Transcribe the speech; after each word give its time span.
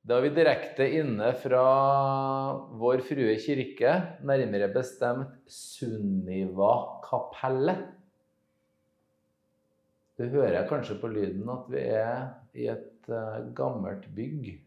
Da 0.00 0.16
er 0.16 0.22
vi 0.24 0.30
direkte 0.32 0.86
inne 0.96 1.26
fra 1.36 1.60
Vår 2.80 3.02
Frue 3.04 3.34
kirke, 3.42 3.90
nærmere 4.24 4.70
bestemt 4.72 5.28
Sunniva-kapellet. 5.52 7.82
Du 10.16 10.24
hører 10.32 10.64
kanskje 10.68 10.96
på 11.00 11.08
lyden 11.12 11.48
at 11.52 11.64
vi 11.72 11.80
er 11.84 12.28
i 12.56 12.68
et 12.72 13.08
uh, 13.12 13.52
gammelt 13.56 14.14
bygg. 14.16 14.60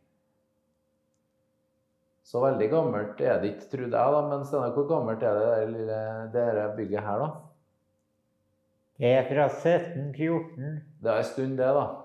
Så 2.24 2.40
veldig 2.42 2.70
gammelt 2.70 3.22
er 3.22 3.40
det 3.42 3.50
ikke, 3.56 3.70
trodde 3.74 3.98
jeg, 3.98 4.14
da. 4.14 4.22
Men 4.30 4.46
Steinar, 4.46 4.74
hvor 4.78 4.88
gammelt 4.90 5.24
er 5.26 5.34
det 5.38 5.46
det 5.50 5.74
lille 5.74 6.00
dette 6.34 6.76
bygget 6.78 7.04
her, 7.10 7.18
da? 7.26 7.30
Det 9.02 9.10
er 9.18 9.24
fra 9.28 9.46
1714. 9.50 10.82
Det 11.02 11.10
er 11.12 11.18
en 11.18 11.30
stund, 11.34 11.54
det, 11.58 11.72
da. 11.82 12.03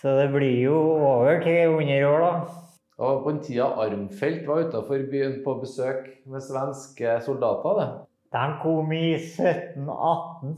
Så 0.00 0.14
det 0.16 0.30
blir 0.32 0.62
jo 0.64 0.76
over 0.96 1.42
300 1.44 2.06
år, 2.08 2.22
da. 2.24 2.60
Og 3.00 3.22
på 3.24 3.32
den 3.32 3.42
tida 3.44 3.66
Armfelt 3.80 4.46
var 4.48 4.64
utafor 4.64 5.02
byen 5.10 5.40
på 5.44 5.54
besøk 5.60 6.08
med 6.26 6.40
svenske 6.44 7.18
soldater, 7.24 7.80
det. 7.80 7.88
De 8.32 8.46
kom 8.62 8.92
i 8.92 9.14
1718. 9.18 10.56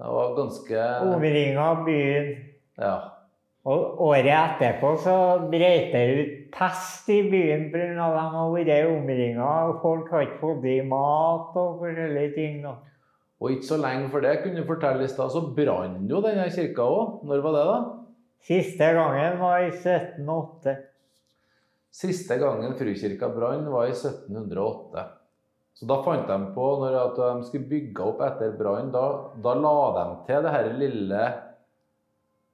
Det 0.00 0.10
var 0.16 0.36
ganske 0.36 0.84
Omringa 1.06 1.68
byen. 1.84 2.28
Ja. 2.78 2.94
Og 3.68 4.00
året 4.00 4.30
etterpå 4.32 4.94
så 5.04 5.16
brøt 5.52 5.90
det 5.92 6.04
ut 6.18 6.36
pest 6.54 7.10
i 7.12 7.20
byen 7.30 7.68
pga. 7.70 7.90
at 7.92 8.14
de 8.16 8.28
har 8.34 8.52
vært 8.54 8.88
omringa. 8.88 9.50
Folk 9.82 10.10
har 10.10 10.26
ikke 10.26 10.40
fått 10.40 10.64
i 10.64 10.80
mat 10.80 11.58
og 11.60 11.82
forskjellige 11.82 12.34
ting. 12.34 12.62
da. 12.64 12.74
Og 13.40 13.50
ikke 13.50 13.66
så 13.66 13.76
lenge 13.76 14.08
for 14.10 14.20
det, 14.20 14.38
kunne 14.42 14.62
du 14.62 14.66
fortelle 14.66 15.04
i 15.04 15.08
stad, 15.08 15.30
så 15.30 15.44
brant 15.56 16.10
jo 16.10 16.22
denne 16.24 16.48
kirka 16.50 16.82
òg. 16.82 17.20
Når 17.24 17.44
var 17.44 17.58
det, 17.58 17.66
da? 17.68 17.99
Siste 18.46 18.92
gangen 18.96 19.38
var 19.40 19.60
i 19.60 19.68
1708. 19.68 20.76
Siste 21.90 22.38
gangen 22.38 22.74
Frukirka 22.78 23.28
brann, 23.28 23.66
var 23.70 23.86
i 23.86 23.94
1708. 23.94 25.04
Så 25.74 25.86
da 25.86 26.00
fant 26.04 26.28
de 26.28 26.38
på, 26.54 26.66
når 26.80 26.96
de 27.16 27.28
skulle 27.48 27.68
bygge 27.70 28.04
opp 28.04 28.24
etter 28.24 28.56
brann, 28.58 28.90
da, 28.94 29.04
da, 29.44 29.54
la 29.56 29.76
de 29.96 30.08
til 30.26 30.44
det 30.44 30.56
her 30.56 30.74
lille 30.80 31.28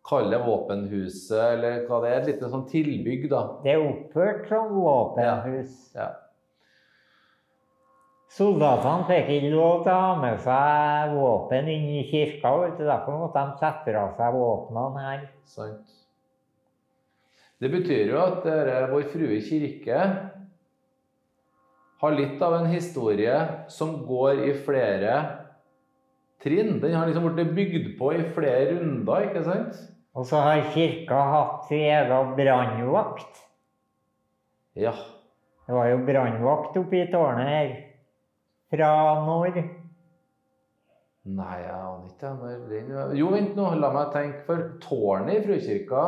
Kalle 0.06 0.38
våpenhuset, 0.38 1.40
eller 1.56 1.80
hva 1.88 1.98
det 2.04 2.10
er. 2.12 2.20
Et 2.20 2.28
lite 2.30 2.50
sånn 2.52 2.68
tilbygg, 2.70 3.24
da. 3.32 3.40
Det 3.64 3.72
er 3.72 3.82
oppført 3.82 4.46
som 4.46 4.70
våpenhus. 4.76 5.72
Ja. 5.96 6.04
ja. 6.04 6.25
Soldatene 8.36 9.06
fikk 9.08 9.30
ikke 9.32 9.50
lov 9.54 9.84
til 9.86 9.94
å 9.94 10.00
ha 10.02 10.16
med 10.20 10.40
seg 10.44 11.14
våpen 11.16 11.70
inn 11.72 11.86
i 11.96 12.02
kirka. 12.04 12.50
Vet 12.60 12.76
du. 12.76 12.84
Derfor 12.84 13.22
måtte 13.22 13.44
de 13.46 13.60
sette 13.62 13.86
fra 13.86 14.02
seg 14.18 14.36
våpnene 14.36 15.04
her. 15.06 15.22
Sant. 15.48 15.94
Det 17.56 17.70
betyr 17.72 18.12
jo 18.12 18.18
at 18.20 18.42
dere, 18.44 18.82
Vår 18.90 19.06
Frue 19.08 19.38
kirke 19.40 20.00
har 22.02 22.12
litt 22.12 22.42
av 22.44 22.58
en 22.58 22.68
historie 22.68 23.38
som 23.72 23.94
går 24.04 24.42
i 24.50 24.52
flere 24.66 25.14
trinn. 26.44 26.76
Den 26.82 26.98
har 26.98 27.08
liksom 27.08 27.30
blitt 27.30 27.56
bygd 27.56 27.90
på 27.96 28.12
i 28.18 28.28
flere 28.36 28.74
runder, 28.74 29.30
ikke 29.30 29.46
sant? 29.48 29.80
Og 30.16 30.28
så 30.28 30.44
har 30.44 30.68
kirka 30.76 31.24
hatt 31.32 31.66
sin 31.70 31.88
egen 31.88 32.36
brannvakt. 32.36 33.44
Ja. 34.76 34.92
Det 35.64 35.74
var 35.74 35.88
jo 35.88 36.04
brannvakt 36.04 36.76
oppe 36.84 37.00
i 37.00 37.08
tårnet 37.08 37.48
her. 37.48 37.76
Fra 38.72 38.92
når? 39.26 39.58
Nei, 41.26 41.56
jeg 41.58 41.74
aner 41.74 42.06
ikke 42.10 42.30
når 42.38 42.64
den 42.70 43.18
Jo, 43.18 43.30
vent 43.34 43.58
nå, 43.58 43.66
la 43.80 43.90
meg 43.94 44.14
tenke. 44.14 44.44
For 44.46 44.64
tårnet 44.82 45.40
i 45.40 45.44
Frukirka 45.44 46.04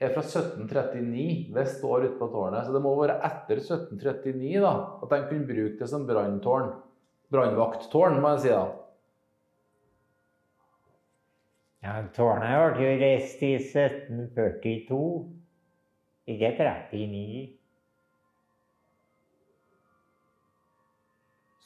er 0.00 0.12
fra 0.14 0.24
1739. 0.24 1.52
Det 1.56 1.66
står 1.74 2.06
ute 2.06 2.16
på 2.20 2.30
tårnet. 2.32 2.64
Så 2.66 2.74
det 2.74 2.82
må 2.84 2.94
være 3.00 3.18
etter 3.28 3.60
1739 3.60 4.64
da, 4.64 4.74
at 5.04 5.12
de 5.12 5.20
kunne 5.30 5.48
bruke 5.48 5.78
det 5.80 5.90
som 5.92 6.08
branntårn. 6.08 6.72
Brannvakttårn, 7.32 8.20
må 8.22 8.36
jeg 8.36 8.44
si 8.44 8.52
da. 8.54 8.64
Ja, 11.86 12.00
Tårnet 12.16 12.76
ble 12.76 12.86
jo 12.86 12.94
reist 12.98 13.42
i 13.46 13.52
1742, 13.60 15.00
ikke 16.32 16.50
39. 16.56 17.44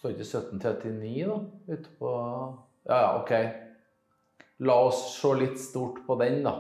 Står 0.00 0.14
ikke 0.14 0.24
1739, 0.24 1.26
da? 1.28 1.34
Ute 1.68 1.90
på 2.00 2.10
Ja, 2.88 2.96
ja, 2.96 3.08
OK. 3.20 3.32
La 4.64 4.76
oss 4.86 5.02
se 5.12 5.32
litt 5.36 5.58
stort 5.60 5.98
på 6.06 6.16
den, 6.16 6.38
da. 6.46 6.54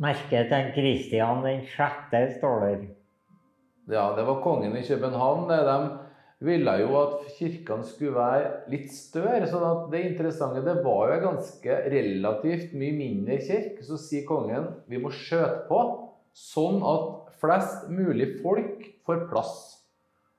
Merket 0.00 0.46
til 0.52 0.68
Kristian 0.76 1.42
den 1.42 1.64
sjette 1.66 2.20
står 2.36 2.62
der. 2.62 2.84
Ja, 3.90 4.12
det 4.14 4.28
var 4.28 4.38
kongen 4.44 4.76
i 4.78 4.84
København. 4.86 5.50
De 5.50 6.46
ville 6.46 6.76
jo 6.84 6.94
at 7.00 7.26
kirkene 7.34 7.84
skulle 7.84 8.14
være 8.14 8.70
litt 8.70 8.94
større. 8.94 9.42
Så 9.50 9.58
det 9.90 10.04
interessante 10.06 10.62
det 10.62 10.78
var 10.86 11.10
jo 11.10 11.18
en 11.18 11.26
ganske 11.32 11.80
relativt 11.96 12.78
mye 12.78 12.94
mindre 12.94 13.40
kirke. 13.42 13.82
Så 13.82 13.98
sier 13.98 14.22
kongen 14.30 14.70
vi 14.86 15.02
må 15.02 15.10
skjøte 15.10 15.66
på 15.66 15.82
sånn 16.30 16.78
at 16.86 17.34
flest 17.42 17.90
mulig 17.90 18.36
folk 18.38 18.86
får 19.02 19.26
plass. 19.34 19.79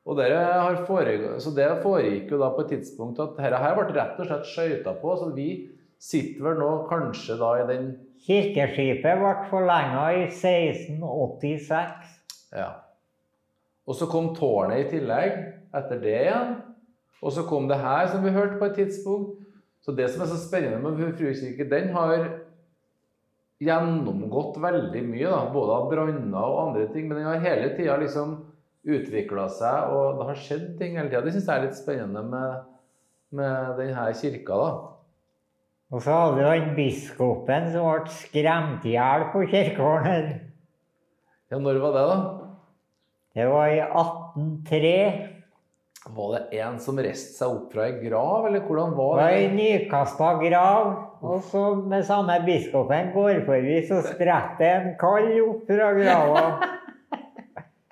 Og 0.06 0.18
så 0.18 1.52
det 1.54 1.68
foregikk 1.84 2.32
jo 2.34 2.40
da 2.42 2.50
på 2.56 2.64
et 2.64 2.72
tidspunkt 2.74 3.20
at 3.22 3.36
dette 3.38 3.60
her 3.62 3.76
ble 3.78 3.86
rett 3.94 4.18
og 4.18 4.26
slett 4.30 4.48
skøyta 4.50 4.96
på. 4.98 5.14
Så 5.20 5.30
vi 5.36 5.50
sitter 6.02 6.48
vel 6.48 6.58
nå 6.62 6.72
kanskje 6.90 7.38
da 7.42 7.52
i 7.60 7.68
den 7.70 7.92
Kirkeskipet 8.22 9.18
ble 9.18 9.34
forlenga 9.50 10.04
i 10.14 10.26
1686. 10.28 12.18
Ja. 12.54 12.72
Og 13.90 13.98
så 13.98 14.06
kom 14.10 14.34
tårnet 14.38 14.84
i 14.84 14.90
tillegg 14.92 15.38
etter 15.78 16.02
det 16.02 16.18
igjen. 16.20 16.52
Og 17.22 17.34
så 17.34 17.46
kom 17.46 17.68
det 17.70 17.80
her, 17.82 18.08
som 18.10 18.26
vi 18.26 18.34
hørte 18.34 18.58
på 18.58 18.70
et 18.70 18.78
tidspunkt. 18.78 19.38
Så 19.82 19.94
det 19.98 20.10
som 20.14 20.22
er 20.22 20.30
så 20.30 20.38
spennende 20.38 20.82
med 20.82 20.98
Frukirke, 20.98 21.66
den 21.70 21.90
har 21.94 22.28
gjennomgått 23.62 24.58
veldig 24.62 25.02
mye, 25.06 25.30
da, 25.30 25.42
både 25.54 25.78
av 25.78 25.90
branner 25.90 26.46
og 26.46 26.62
andre 26.68 26.88
ting. 26.94 27.08
Men 27.10 27.22
den 27.22 27.30
har 27.30 27.42
hele 27.46 27.74
tida 27.78 27.98
liksom 28.02 28.38
utvikla 28.88 29.48
seg, 29.54 29.94
og 29.94 30.20
det 30.20 30.30
har 30.32 30.40
skjedd 30.46 30.70
ting 30.80 30.98
hele 30.98 31.10
tida. 31.12 31.24
Det 31.26 31.36
syns 31.36 31.50
jeg 31.50 31.60
er 31.60 31.68
litt 31.68 31.78
spennende 31.78 32.24
med, 32.26 32.64
med 33.38 33.76
denne 33.80 34.08
kirka. 34.18 34.58
da. 34.58 34.72
Og 35.92 36.00
så 36.06 36.16
hadde 36.16 36.38
vi 36.40 36.46
han 36.48 36.72
biskopen 36.78 37.68
som 37.74 37.90
ble 37.90 38.16
skremt 38.16 38.88
i 38.88 38.96
hjel 38.96 39.28
på 39.34 39.44
kirkegården. 39.52 40.32
Ja, 41.52 41.60
når 41.60 41.82
var 41.84 41.98
det, 41.98 42.06
da? 42.08 42.18
Det 43.36 43.48
var 43.52 43.68
i 43.68 43.82
1803. 43.84 44.96
Var 46.12 46.32
det 46.34 46.62
en 46.64 46.80
som 46.82 46.98
reiste 46.98 47.36
seg 47.36 47.52
opp 47.54 47.76
fra 47.76 47.84
ei 47.86 47.98
grav, 48.02 48.48
eller 48.48 48.64
hvordan 48.66 48.96
var 48.98 49.20
det? 49.20 49.22
Det 49.22 49.28
var 49.28 49.36
ei 49.36 49.50
nykasta 49.54 50.30
grav. 50.42 50.88
Og 51.22 51.44
så 51.52 51.66
med 51.76 52.08
samme 52.08 52.40
biskopen 52.48 53.12
går 53.14 53.44
forbi, 53.46 53.82
så 53.86 54.00
spretter 54.08 54.72
en 54.72 54.94
kall 55.00 55.30
opp 55.44 55.68
fra 55.70 55.92
grava. 56.00 56.46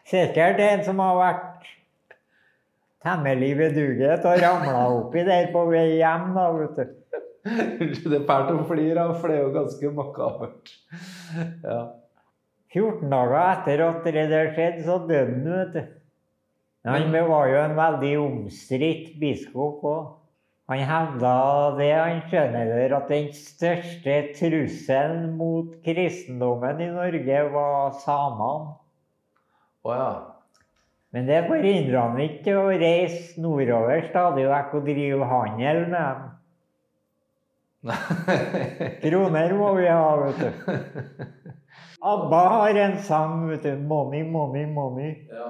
Sikkert 0.09 0.61
en 0.65 0.83
som 0.87 0.99
har 1.03 1.17
vært 1.19 1.67
temmelig 3.05 3.51
vedugget 3.59 4.25
og 4.25 4.41
ramla 4.41 4.81
oppi 4.95 5.21
der 5.27 5.51
på 5.53 5.67
vei 5.69 5.99
hjem. 5.99 6.31
da, 6.35 6.47
vet 6.57 6.79
du. 6.79 6.95
Det 8.09 8.17
er 8.17 8.25
fælt 8.27 8.51
å 8.51 8.65
flire 8.67 9.05
av, 9.05 9.15
for 9.21 9.31
det 9.31 9.37
er 9.37 9.45
jo 9.45 9.53
ganske 9.55 9.91
makabert. 9.95 10.73
Ja. 11.63 11.79
14 12.73 13.09
dager 13.09 13.39
etter 13.39 13.81
at 13.85 14.03
det 14.05 14.43
skjedde, 14.53 14.83
så 14.85 14.99
døde 15.09 15.37
han, 15.37 15.47
vet 15.53 15.77
du. 15.77 15.95
Han 16.89 17.11
var 17.13 17.49
jo 17.49 17.59
en 17.61 17.77
veldig 17.77 18.11
omstridt 18.23 19.15
biskop 19.21 19.85
òg. 19.85 20.15
Han 20.69 20.83
hevda 20.85 21.33
det, 21.79 21.89
han 21.97 22.19
skjønner 22.29 22.93
at 22.93 23.07
den 23.09 23.31
største 23.33 24.19
trusselen 24.37 25.31
mot 25.37 25.71
kristendommen 25.85 26.83
i 26.85 26.91
Norge 26.93 27.39
var 27.55 27.97
samene. 28.03 28.75
Oh, 29.83 29.93
ja. 29.95 30.39
Men 31.09 31.25
det 31.25 31.45
forhindra 31.47 32.03
han 32.09 32.19
ikke 32.21 32.53
å 32.59 32.67
reise 32.69 33.41
nordover 33.41 34.03
stadig 34.09 34.45
vekk 34.49 34.75
og 34.77 34.89
drive 34.89 35.29
handel 35.31 35.85
med 35.89 36.19
dem. 36.19 36.27
Kroner 39.03 39.55
må 39.55 39.71
vi 39.79 39.87
ha, 39.87 40.09
vet 40.19 40.43
du. 40.43 40.49
ABBA 42.11 42.43
har 42.53 42.79
en 42.83 42.97
sang, 43.03 43.47
vet 43.49 43.63
du. 43.65 43.71
'Money, 43.75 44.23
money, 44.23 44.65
money'. 44.67 45.15
Ja. 45.31 45.49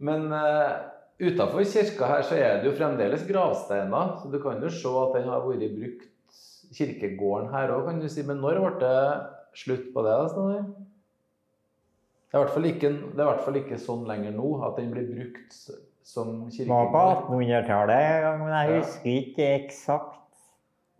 Men 0.00 0.32
uh, 0.32 0.90
utafor 1.20 1.64
kirka 1.64 2.06
her 2.12 2.22
så 2.26 2.36
er 2.36 2.60
det 2.60 2.70
jo 2.70 2.76
fremdeles 2.76 3.26
gravsteiner. 3.28 4.16
Så 4.20 4.30
du 4.32 4.38
kan 4.42 4.62
jo 4.62 4.70
se 4.72 4.94
at 5.02 5.16
den 5.16 5.28
har 5.32 5.46
vært 5.46 5.74
brukt, 5.78 6.06
kirkegården 6.76 7.50
her 7.54 7.72
òg, 7.74 7.86
kan 7.88 8.00
du 8.02 8.08
si. 8.08 8.22
Men 8.26 8.42
når 8.44 8.62
ble 8.62 8.76
det 8.84 9.02
slutt 9.64 9.90
på 9.94 10.04
det? 10.06 10.16
Steinar? 10.34 10.64
Det 12.30 12.38
er, 12.38 12.66
ikke, 12.70 12.90
det 13.10 13.18
er 13.18 13.24
i 13.24 13.30
hvert 13.32 13.42
fall 13.42 13.56
ikke 13.58 13.78
sånn 13.82 14.04
lenger 14.06 14.34
nå 14.36 14.50
at 14.62 14.76
den 14.78 14.92
blir 14.94 15.08
brukt 15.10 15.56
som 16.06 16.44
kirkegård. 16.52 16.92
Var 16.94 17.24
på 17.26 17.34
1800-tallet, 17.40 18.28
men 18.38 18.52
jeg 18.54 18.76
husker 18.76 19.16
ikke 19.16 19.48
eksakt. 19.56 20.16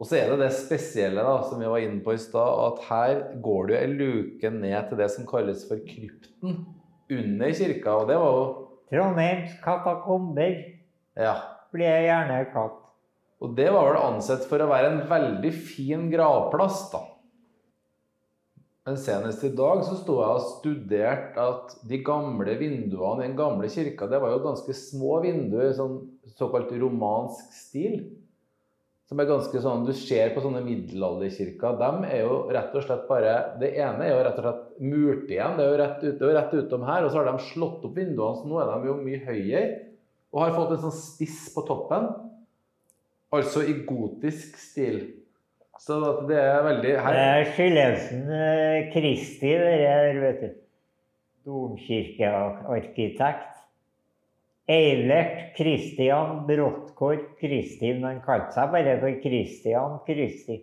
Og 0.01 0.09
så 0.09 0.17
er 0.17 0.33
det 0.33 0.41
det 0.41 0.49
spesielle 0.57 1.23
da, 1.23 1.37
som 1.45 1.61
vi 1.61 1.69
var 1.71 1.85
inne 1.85 2.01
på 2.03 2.15
i 2.17 2.21
stad, 2.21 2.65
at 2.67 2.83
her 2.89 3.23
går 3.45 3.69
det 3.69 3.75
jo 3.75 3.81
ei 3.81 3.95
luke 4.01 4.53
ned 4.57 4.89
til 4.89 4.99
det 5.03 5.11
som 5.13 5.29
kalles 5.29 5.63
for 5.69 5.83
krypten 5.87 6.63
under 7.13 7.55
kirka. 7.61 7.95
Og 8.01 8.09
det 8.11 8.19
var 8.19 8.37
jo 8.39 8.45
Trondheims 8.91 9.53
katakomber 9.63 10.57
Ja. 11.21 11.35
blir 11.71 11.87
jeg 11.87 12.09
gjerne 12.09 12.41
kalt. 12.51 12.79
Og 13.41 13.55
det 13.57 13.69
var 13.73 13.87
vel 13.87 14.01
ansett 14.03 14.43
for 14.49 14.59
å 14.65 14.71
være 14.73 14.91
en 14.91 15.03
veldig 15.09 15.53
fin 15.55 16.09
gravplass, 16.13 16.89
da. 16.93 17.05
Men 18.91 18.99
senest 18.99 19.45
i 19.47 19.53
dag 19.55 19.85
så 19.87 19.95
sto 20.01 20.17
jeg 20.19 20.35
og 20.35 20.47
studerte 20.57 21.43
at 21.45 21.75
de 21.87 22.01
gamle 22.03 22.57
vinduene 22.59 23.23
i 23.23 23.29
den 23.29 23.37
gamle 23.39 23.69
kirka, 23.71 24.09
det 24.11 24.19
var 24.19 24.33
jo 24.33 24.41
ganske 24.43 24.75
små 24.75 25.21
vinduer, 25.23 25.69
sånn 25.77 26.01
såkalt 26.35 26.73
romansk 26.75 27.53
stil. 27.55 28.01
Som 29.07 29.23
er 29.23 29.29
ganske 29.31 29.63
sånn, 29.63 29.87
Du 29.87 29.93
ser 29.95 30.35
på 30.35 30.43
sånne 30.43 30.65
middelalderkirker, 30.67 31.79
de 31.79 32.11
er 32.11 32.25
jo 32.25 32.41
rett 32.51 32.75
og 32.75 32.83
slett 32.83 33.07
bare 33.07 33.37
Det 33.63 33.71
ene 33.79 34.09
er 34.09 34.11
jo 34.11 34.27
rett 34.27 34.43
og 34.43 34.49
slett 34.49 34.83
murt 34.83 35.31
igjen, 35.31 35.55
det 35.55 35.65
er 35.65 35.71
jo 35.71 35.79
rett, 35.85 36.03
ut, 36.03 36.27
rett 36.41 36.59
utom 36.65 36.89
her. 36.91 37.07
Og 37.07 37.13
så 37.13 37.23
har 37.23 37.31
de 37.31 37.47
slått 37.47 37.87
opp 37.87 37.95
vinduene, 37.95 38.43
så 38.43 38.51
nå 38.51 38.59
er 38.59 38.75
de 38.75 38.91
jo 38.91 38.99
mye 39.07 39.23
høyere. 39.23 39.65
Og 40.35 40.43
har 40.49 40.59
fått 40.59 40.75
en 40.75 40.85
sånn 40.89 40.99
spiss 40.99 41.47
på 41.55 41.63
toppen. 41.71 42.11
Altså 43.39 43.63
i 43.63 43.85
gotisk 43.87 44.59
stil. 44.59 45.05
Så 45.81 45.97
det 46.29 46.37
er 46.37 46.59
veldig 46.65 46.91
Det 46.93 47.21
er 47.25 47.45
Skillesen 47.55 48.27
eh, 48.37 48.91
Kristi, 48.93 49.53
det 49.57 49.79
der, 49.81 50.19
vet 50.21 50.41
du. 50.43 50.49
Domkirkearkitekt. 51.49 53.55
Eilert 54.71 55.57
Christian 55.57 56.47
Bråttkorp 56.47 57.41
Kristi, 57.41 57.95
men 57.97 58.05
han 58.05 58.21
kalte 58.23 58.53
seg 58.55 58.71
bare 58.75 58.99
for 59.01 59.11
Christian 59.25 59.97
Kristi. 60.07 60.57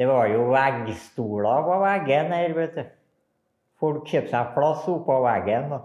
Det 0.00 0.06
var 0.08 0.26
jo 0.32 0.48
veggstoler 0.50 1.62
på 1.68 1.76
veggen 1.84 2.32
her, 2.32 2.56
vet 2.56 2.74
du. 2.80 2.84
Folk 3.82 4.08
kjøpte 4.08 4.32
seg 4.32 4.54
plass 4.56 4.88
oppå 4.90 5.20
veggen. 5.26 5.64
da. 5.76 5.80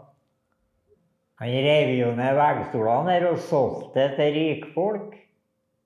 Han 1.44 1.52
rev 1.68 1.90
jo 2.00 2.10
ned 2.16 2.34
veggstolene 2.40 3.12
her 3.12 3.24
og 3.30 3.40
solgte 3.44 4.04
til 4.16 4.30
rikfolk. 4.40 5.12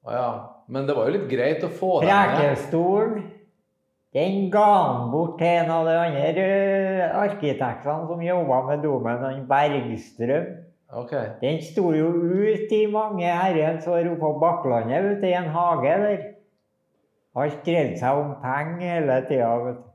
Ja. 0.07 0.50
Men 0.71 0.87
det 0.87 0.95
var 0.95 1.09
jo 1.09 1.17
litt 1.17 1.29
greit 1.31 1.63
å 1.67 1.69
få 1.69 1.99
det 1.99 2.07
med. 2.07 2.33
Prekestolen, 2.37 3.23
den 4.15 4.49
ga 4.51 4.67
han 4.71 5.11
bort 5.11 5.37
til 5.39 5.51
en 5.51 5.71
av 5.71 5.87
de 5.87 5.95
andre 5.99 6.47
arkitektene 7.25 8.07
som 8.07 8.23
jobba 8.23 8.59
med 8.69 8.83
domen, 8.85 9.23
han 9.23 9.45
Bergstrøm. 9.49 10.49
Okay. 11.01 11.29
Den 11.39 11.61
sto 11.63 11.93
jo 11.95 12.09
ut 12.11 12.71
i 12.75 12.81
mange 12.91 13.27
herrens 13.27 13.87
år 13.87 14.09
oppe 14.11 14.19
på 14.25 14.31
Bakklandet, 14.41 15.13
ute 15.13 15.29
i 15.29 15.37
en 15.39 15.47
hage 15.53 15.93
der. 16.03 16.25
Alt 17.39 17.61
dreide 17.63 17.95
seg 17.99 18.19
om 18.19 18.33
penger 18.41 18.97
hele 18.97 19.21
tida, 19.29 19.53
vet 19.63 19.79
du. 19.79 19.90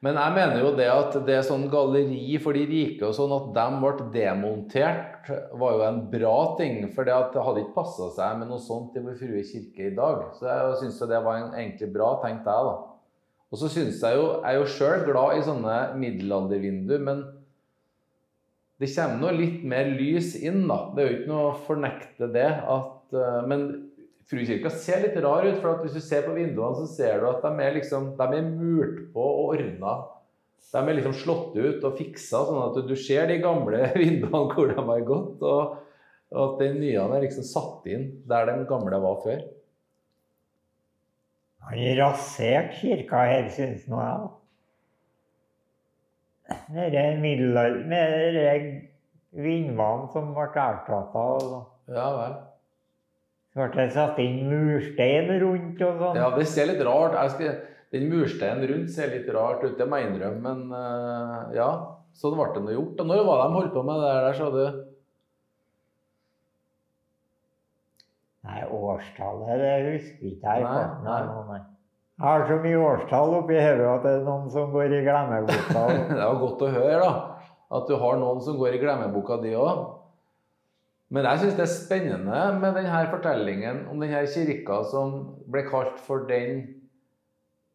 Men 0.00 0.16
jeg 0.16 0.32
mener 0.32 0.62
jo 0.62 0.68
det 0.78 0.86
at 0.88 1.16
det 1.26 1.42
sånn 1.44 1.66
galleri 1.72 2.38
for 2.40 2.56
de 2.56 2.62
rike 2.68 3.04
og 3.04 3.12
sånn, 3.18 3.34
at 3.36 3.50
de 3.56 3.80
ble 3.82 4.06
demontert, 4.14 5.28
var 5.60 5.74
jo 5.76 5.82
en 5.84 5.98
bra 6.12 6.36
ting. 6.56 6.86
For 6.94 7.04
det 7.04 7.18
hadde 7.18 7.64
ikke 7.66 7.76
passa 7.76 8.08
seg 8.16 8.38
med 8.40 8.48
noe 8.48 8.62
sånt 8.64 8.96
i 8.96 9.02
Vår 9.04 9.18
Frue 9.20 9.42
kirke 9.44 9.90
i 9.90 9.96
dag. 9.98 10.22
Så 10.38 10.48
jeg 10.48 10.78
syns 10.80 11.02
det 11.10 11.20
var 11.26 11.42
en, 11.42 11.52
egentlig 11.52 11.90
bra, 11.92 12.14
tenkte 12.24 12.54
jeg, 12.54 12.70
da. 12.70 12.78
Og 13.50 13.58
så 13.58 13.66
syns 13.66 13.98
jeg 13.98 14.14
jo 14.14 14.26
Jeg 14.30 14.46
er 14.46 14.56
jo 14.60 14.70
sjøl 14.70 15.04
glad 15.08 15.36
i 15.36 15.44
sånne 15.44 15.76
middelaldervindu, 16.00 16.96
men 17.04 17.22
det 18.80 18.88
kommer 18.94 19.20
nå 19.20 19.36
litt 19.36 19.64
mer 19.68 19.90
lys 19.92 20.32
inn, 20.40 20.62
da. 20.70 20.86
Det 20.96 21.02
er 21.02 21.10
jo 21.10 21.16
ikke 21.18 21.32
noe 21.34 21.48
å 21.50 21.58
fornekte 21.66 22.30
det. 22.32 22.48
At, 22.48 23.12
eh, 23.12 23.40
men 23.52 23.66
Fruekirka 24.30 24.70
ser 24.70 25.02
litt 25.02 25.16
rar 25.24 25.42
ut, 25.42 25.58
for 25.58 25.72
at 25.72 25.82
hvis 25.82 25.96
du 25.98 26.02
ser 26.04 26.22
på 26.22 26.36
vinduene, 26.36 26.76
så 26.78 26.86
ser 26.86 27.18
du 27.18 27.26
at 27.32 27.42
de 27.42 27.50
er, 27.64 27.74
liksom, 27.74 28.12
de 28.18 28.26
er 28.38 28.46
murt 28.46 28.98
på 29.14 29.24
og 29.26 29.56
ordna. 29.56 29.94
De 30.70 30.82
er 30.84 30.98
liksom 31.00 31.16
slått 31.18 31.56
ut 31.58 31.86
og 31.86 31.96
fiksa, 31.98 32.44
sånn 32.46 32.60
at 32.62 32.76
du 32.86 32.94
ser 32.94 33.26
de 33.26 33.40
gamle 33.42 33.88
vinduene 33.98 34.44
hvor 34.52 34.70
de 34.70 34.76
har 34.78 35.06
gått. 35.08 35.42
Og, 35.42 35.80
og 36.30 36.44
at 36.44 36.60
de 36.62 36.68
nye 36.76 37.06
er 37.08 37.24
liksom 37.24 37.46
satt 37.48 37.88
inn 37.90 38.04
der 38.30 38.46
de 38.46 38.68
gamle 38.70 39.00
var 39.02 39.18
før. 39.24 39.40
Han 41.70 41.82
raserte 41.98 42.78
kirka 42.78 43.24
her, 43.28 43.50
syns 43.52 43.82
nå 43.90 43.98
jeg. 43.98 44.20
da. 44.22 44.30
Denne 46.70 47.18
middelalder... 47.22 47.82
Med 47.90 48.86
vindmannen 49.30 50.08
som 50.14 50.32
ble 50.34 50.46
erstatta. 50.50 51.26
og 51.42 51.90
Ja 51.94 52.08
vel. 52.16 52.38
Så 53.50 53.66
ble 53.66 53.82
det 53.82 53.94
satt 53.96 54.18
inn 54.22 54.44
murstein 54.46 55.32
rundt 55.42 55.80
og 55.82 55.96
sånn. 55.98 56.20
Ja, 56.20 56.28
det 56.36 56.46
ser 56.46 56.68
litt 56.70 56.82
rart 56.86 57.16
skal, 57.32 57.56
Den 57.90 58.06
mursteinen 58.12 58.62
rundt 58.70 58.92
ser 58.94 59.10
litt 59.10 59.26
rart 59.34 59.64
ut, 59.64 59.74
det 59.78 59.88
må 59.90 59.98
jeg 59.98 60.12
innrømme. 60.12 60.38
Men 60.44 60.70
uh, 60.70 61.50
ja, 61.56 61.70
ble 62.22 62.46
det 62.54 62.62
nå 62.62 62.76
gjort. 62.76 63.02
Og 63.02 63.10
når 63.10 63.26
var 63.26 63.42
det 63.42 63.48
de 63.48 63.58
holdt 63.58 63.74
på 63.74 63.84
med 63.88 64.04
det 64.04 64.14
der, 64.14 64.38
sa 64.38 64.52
du? 64.54 64.86
Nei, 68.46 68.62
årstallet 68.70 69.60
det 69.60 69.74
husker 69.88 70.30
ikke 70.30 70.54
jeg. 70.54 70.64
Nei, 70.64 70.78
på. 70.78 71.04
Nei, 71.04 71.20
nei, 71.26 71.44
nei. 71.50 71.60
Jeg 72.20 72.28
har 72.28 72.42
så 72.46 72.56
mye 72.60 72.80
årstall 72.84 73.34
oppi 73.38 73.56
hodet 73.56 73.84
at 73.88 74.02
det 74.04 74.10
er 74.12 74.24
noen 74.26 74.50
som 74.52 74.72
går 74.74 74.92
i 74.92 75.04
glemmeboka. 75.06 75.84
Det 76.10 76.18
var 76.20 76.40
godt 76.42 76.64
å 76.66 76.74
høre, 76.74 76.98
da. 77.00 77.46
At 77.78 77.86
du 77.88 77.94
har 77.98 78.18
noen 78.20 78.42
som 78.44 78.58
går 78.60 78.76
i 78.76 78.80
glemmeboka 78.82 79.38
di 79.40 79.54
òg. 79.56 79.86
Men 81.10 81.26
jeg 81.26 81.42
syns 81.42 81.56
det 81.58 81.64
er 81.64 81.72
spennende 81.72 82.40
med 82.62 82.76
denne 82.78 83.04
fortellingen 83.10 83.84
om 83.90 84.02
denne 84.02 84.22
kirka 84.30 84.82
som 84.92 85.16
ble 85.50 85.64
kalt 85.66 85.98
for 86.06 86.28
den 86.28 86.60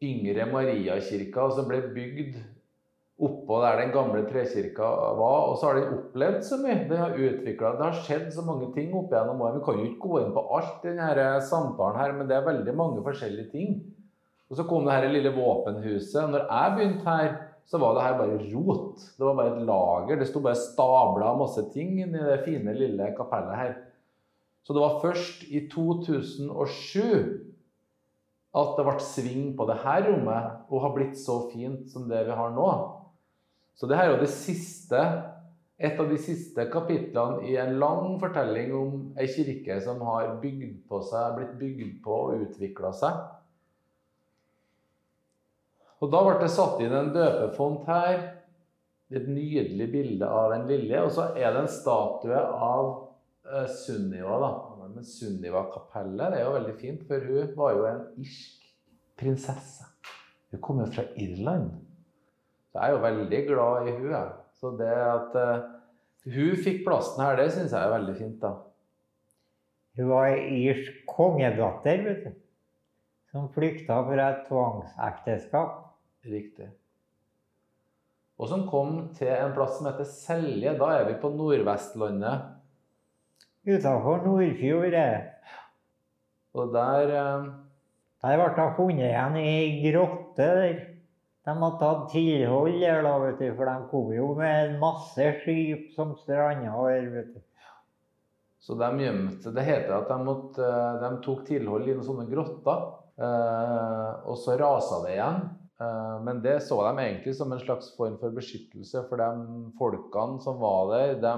yngre 0.02 0.46
Mariakirka, 0.48 1.50
som 1.52 1.68
ble 1.68 1.82
bygd 1.92 2.38
oppå 3.16 3.60
der 3.62 3.80
den 3.80 3.92
gamle 3.94 4.22
trekirka 4.28 4.88
var. 5.16 5.50
Og 5.50 5.58
så 5.58 5.70
har 5.70 5.78
den 5.78 5.98
opplevd 5.98 6.42
så 6.44 6.58
mye. 6.60 6.82
Den 6.88 7.00
har 7.00 7.16
utviklet, 7.16 7.78
Det 7.78 7.84
har 7.84 8.00
skjedd 8.04 8.26
så 8.32 8.44
mange 8.44 8.70
ting 8.74 8.92
opp 8.94 9.12
gjennom 9.12 9.40
årene. 9.40 9.60
Vi 9.60 9.66
kan 9.68 9.80
jo 9.80 9.90
ikke 9.90 10.08
gå 10.08 10.20
inn 10.20 10.34
på 10.36 10.46
alt 10.58 10.84
i 10.84 10.92
denne 10.92 11.28
samtalen 11.50 12.00
her, 12.00 12.12
men 12.16 12.28
det 12.28 12.36
er 12.36 12.48
veldig 12.48 12.76
mange 12.76 13.04
forskjellige 13.04 13.52
ting. 13.52 13.78
Og 14.50 14.56
så 14.56 14.66
kom 14.68 14.84
det 14.84 14.94
her 14.94 15.08
lille 15.10 15.32
våpenhuset. 15.34 16.28
Når 16.30 16.44
jeg 16.44 16.74
begynte 16.76 17.08
her, 17.08 17.32
så 17.66 17.78
var 17.82 17.96
det 17.96 18.04
her 18.04 18.18
bare 18.18 18.38
rot. 18.52 19.02
Det 19.18 19.26
var 19.26 19.34
bare 19.34 19.56
et 19.56 19.66
lager. 19.66 20.20
Det 20.20 20.28
sto 20.30 20.42
bare 20.44 20.58
stabla 20.58 21.32
masse 21.38 21.64
ting 21.74 21.96
inni 21.98 22.22
det 22.22 22.44
fine, 22.46 22.74
lille 22.78 23.10
kapellet 23.18 23.58
her. 23.58 23.74
Så 24.66 24.74
det 24.74 24.82
var 24.82 25.00
først 25.02 25.44
i 25.50 25.66
2007 25.70 27.46
at 28.56 28.76
det 28.78 28.84
ble 28.86 29.02
sving 29.04 29.48
på 29.58 29.66
det 29.68 29.80
her 29.82 30.06
rommet 30.08 30.70
og 30.70 30.84
har 30.86 30.94
blitt 30.94 31.18
så 31.20 31.42
fint 31.52 31.90
som 31.92 32.06
det 32.10 32.22
vi 32.26 32.36
har 32.38 32.54
nå. 32.54 32.68
Så 33.76 33.88
det 33.88 33.98
her 33.98 34.08
er 34.08 34.14
jo 34.14 34.22
det 34.22 34.32
siste, 34.32 35.00
et 35.76 35.98
av 36.00 36.08
de 36.08 36.16
siste 36.22 36.64
kapitlene 36.72 37.44
i 37.50 37.58
en 37.60 37.74
lang 37.82 38.14
fortelling 38.22 38.72
om 38.74 38.92
ei 39.20 39.26
kirke 39.28 39.76
som 39.84 40.00
har 40.08 40.38
bygd 40.40 40.86
på 40.88 41.02
seg, 41.04 41.36
blitt 41.36 41.58
bygd 41.60 41.98
på 42.04 42.20
og 42.30 42.46
utvikla 42.46 42.94
seg. 42.96 43.18
Og 46.02 46.12
da 46.12 46.22
ble 46.26 46.36
det 46.42 46.52
satt 46.52 46.80
inn 46.84 46.94
en 46.94 47.12
døpefont 47.14 47.86
her. 47.88 48.18
Et 49.14 49.26
nydelig 49.30 49.86
bilde 49.92 50.28
av 50.28 50.52
en 50.56 50.66
lilje. 50.68 51.02
Og 51.06 51.12
så 51.14 51.30
er 51.34 51.54
det 51.54 51.62
en 51.62 51.72
statue 51.72 52.40
av 52.40 52.88
eh, 53.46 53.68
Sunniva. 53.84 54.40
da. 54.42 54.52
Men 54.96 55.04
Sunniva-kapellet 55.06 56.36
er 56.36 56.44
jo 56.44 56.54
veldig 56.54 56.76
fint, 56.80 57.02
for 57.08 57.28
hun 57.28 57.52
var 57.58 57.74
jo 57.76 57.86
en 57.88 58.04
irsk 58.22 58.66
prinsesse. 59.20 59.88
Hun 60.52 60.62
kom 60.62 60.82
jo 60.82 60.90
fra 60.92 61.06
Irland. 61.20 61.72
Så 62.70 62.78
jeg 62.78 62.88
er 62.88 62.94
jo 62.94 63.02
veldig 63.02 63.40
glad 63.48 63.88
i 63.88 63.96
hun, 63.96 64.12
jeg. 64.12 64.36
Så 64.60 64.72
det 64.78 64.92
at 64.92 65.36
eh, 65.40 65.66
hun 66.36 66.62
fikk 66.64 66.82
plassen 66.86 67.22
her, 67.22 67.36
det 67.38 67.50
syns 67.54 67.74
jeg 67.74 67.82
er 67.82 67.92
veldig 67.92 68.16
fint, 68.18 68.38
da. 68.42 68.54
Hun 69.96 70.10
var 70.10 70.34
irsk 70.36 71.04
kongedatter, 71.08 72.02
vet 72.04 72.24
du. 72.26 72.34
Som 73.32 73.48
flykta 73.52 74.00
fra 74.06 74.30
et 74.32 74.42
tvangsekteskap. 74.48 75.85
Riktig. 76.26 76.68
Og 78.36 78.50
som 78.50 78.66
kom 78.68 78.98
til 79.16 79.30
en 79.32 79.54
plass 79.56 79.78
som 79.78 79.88
heter 79.88 80.08
Selje. 80.10 80.74
Da 80.76 80.90
er 80.98 81.06
vi 81.08 81.14
på 81.22 81.30
Nordvestlandet. 81.32 82.50
Utafor 83.66 84.26
Nordfjord. 84.26 84.94
eh. 84.94 85.32
Og 86.56 86.74
der 86.74 87.14
eh, 87.14 87.46
Der 88.22 88.36
ble 88.40 88.62
hun 88.64 88.76
funnet 88.76 89.08
igjen 89.10 89.36
i 89.40 89.46
ei 89.46 89.90
grotte 89.92 90.44
der. 90.60 90.76
De 91.46 91.52
hadde 91.54 91.78
tatt 91.78 92.08
tilhold 92.10 92.80
der, 92.80 93.02
da, 93.06 93.12
vet 93.22 93.38
du, 93.38 93.50
for 93.54 93.68
de 93.70 93.74
kom 93.90 94.08
jo 94.16 94.32
med 94.34 94.54
en 94.64 94.80
masse 94.82 95.26
skip 95.44 95.92
som 95.94 96.16
stranda 96.18 96.72
der. 96.88 97.10
vet 97.12 97.34
du. 97.34 97.40
Så 98.58 98.74
de 98.74 98.88
gjemte 98.98 99.52
Det 99.54 99.62
heter 99.62 99.92
at 99.94 100.08
de, 100.10 100.16
måtte, 100.26 100.62
eh, 100.66 101.00
de 101.04 101.10
tok 101.22 101.44
tilhold 101.46 101.86
i 101.86 101.94
noen 101.94 102.04
sånne 102.08 102.26
grotter. 102.30 102.88
Eh, 103.16 104.26
og 104.26 104.36
så 104.42 104.58
rasa 104.58 105.04
det 105.06 105.14
igjen. 105.16 105.46
Eh, 105.80 106.16
men 106.24 106.40
det 106.44 106.60
så 106.64 106.78
de 106.86 106.92
egentlig 107.02 107.34
som 107.36 107.52
en 107.52 107.60
slags 107.60 107.90
form 107.98 108.16
for 108.20 108.34
beskyttelse, 108.36 109.02
for 109.10 109.20
de 109.20 109.72
folkene 109.80 110.40
som 110.44 110.60
var 110.62 110.92
der, 110.94 111.16
de 111.20 111.34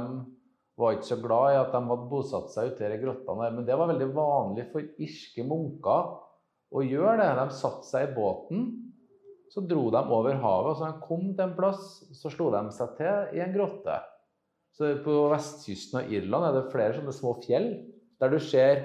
var 0.78 0.95
ikke 0.95 1.11
så 1.11 1.18
glad 1.18 1.52
i 1.52 1.59
at 1.59 1.73
de 1.75 1.80
hadde 1.90 2.11
bosatt 2.11 2.52
seg 2.54 2.73
ute 2.73 2.87
i 2.87 3.00
grottene. 3.02 3.50
Men 3.57 3.66
det 3.66 3.78
var 3.78 3.90
veldig 3.90 4.11
vanlig 4.14 4.68
for 4.73 5.02
irske 5.02 5.47
munker 5.47 6.12
å 6.71 6.85
gjøre 6.85 7.18
det. 7.18 7.33
De 7.40 7.57
satte 7.59 7.88
seg 7.88 8.07
i 8.07 8.14
båten, 8.14 8.68
så 9.50 9.64
dro 9.64 9.88
de 9.90 10.02
over 10.14 10.38
havet. 10.38 10.71
og 10.71 10.78
Så 10.78 10.87
de 10.87 11.07
kom 11.09 11.33
til 11.33 11.45
en 11.49 11.57
plass, 11.57 11.88
så 12.14 12.30
slo 12.30 12.52
de 12.54 12.62
seg 12.76 12.95
til 13.00 13.38
i 13.38 13.42
en 13.42 13.54
grotte. 13.57 13.97
Så 14.78 14.92
På 15.02 15.25
vestkysten 15.33 16.04
av 16.04 16.12
Irland 16.14 16.47
er 16.47 16.54
det 16.54 16.71
flere 16.71 16.95
sånne 16.95 17.16
små 17.16 17.35
fjell 17.42 17.73
der 18.21 18.30
du 18.30 18.38
ser 18.38 18.85